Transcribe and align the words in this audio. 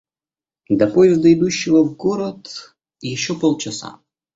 До 0.69 0.87
поезда, 0.87 1.31
идущего 1.31 1.83
в 1.83 1.95
город, 1.95 2.73
еще 3.01 3.37
полчаса. 3.39 3.99